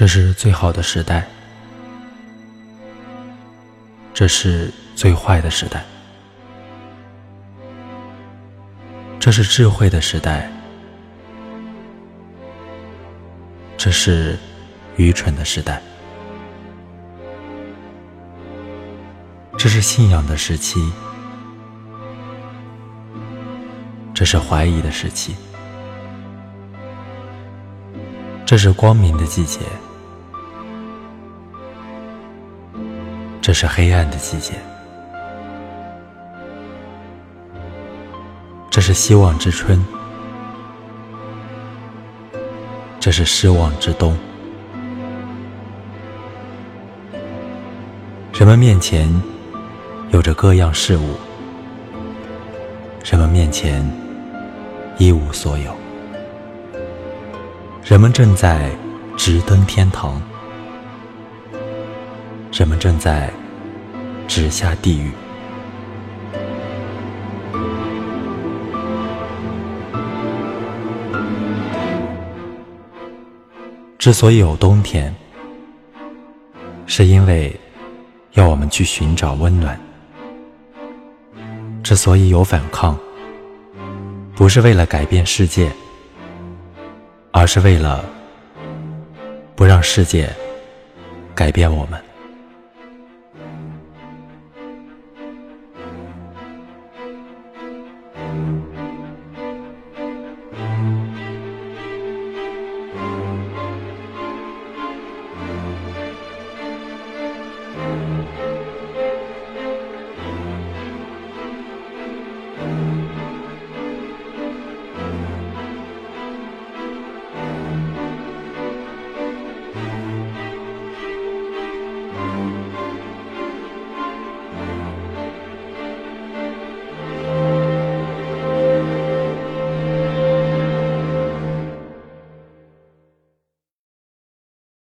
[0.00, 1.26] 这是最好的时代，
[4.14, 5.84] 这是最坏的时代，
[9.18, 10.50] 这是智慧的时代，
[13.76, 14.38] 这是
[14.96, 15.82] 愚蠢的时代，
[19.58, 20.80] 这是信仰的时期，
[24.14, 25.36] 这是怀疑的时期，
[28.46, 29.60] 这是光明的季节。
[33.42, 34.52] 这是黑暗的季节，
[38.70, 39.82] 这是希望之春，
[43.00, 44.16] 这是失望之冬。
[48.34, 49.10] 人们面前
[50.10, 51.16] 有着各样事物，
[53.04, 53.84] 人们面前
[54.98, 55.74] 一无所有，
[57.84, 58.70] 人们正在
[59.16, 60.22] 直登天堂。
[62.60, 63.32] 人们正在
[64.28, 65.10] 直下地狱。
[73.96, 75.14] 之所以有冬天，
[76.84, 77.58] 是因为
[78.32, 79.74] 要我们去寻找温暖；
[81.82, 82.94] 之所以有反抗，
[84.36, 85.72] 不是为了改变世界，
[87.30, 88.04] 而是为了
[89.56, 90.28] 不让世界
[91.34, 91.98] 改变我们。